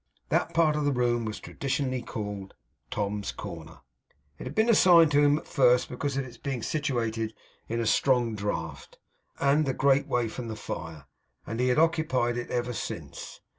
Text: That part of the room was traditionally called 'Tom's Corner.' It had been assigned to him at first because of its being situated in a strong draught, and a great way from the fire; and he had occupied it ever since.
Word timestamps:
That 0.29 0.55
part 0.55 0.75
of 0.75 0.83
the 0.83 0.91
room 0.91 1.25
was 1.25 1.39
traditionally 1.39 2.01
called 2.01 2.55
'Tom's 2.89 3.31
Corner.' 3.31 3.81
It 4.39 4.45
had 4.47 4.55
been 4.55 4.67
assigned 4.67 5.11
to 5.11 5.21
him 5.21 5.37
at 5.37 5.47
first 5.47 5.89
because 5.89 6.17
of 6.17 6.25
its 6.25 6.37
being 6.37 6.63
situated 6.63 7.35
in 7.67 7.79
a 7.79 7.85
strong 7.85 8.33
draught, 8.35 8.97
and 9.39 9.67
a 9.69 9.73
great 9.75 10.07
way 10.07 10.27
from 10.27 10.47
the 10.47 10.55
fire; 10.55 11.05
and 11.45 11.59
he 11.59 11.67
had 11.67 11.77
occupied 11.77 12.35
it 12.35 12.49
ever 12.49 12.73
since. 12.73 13.41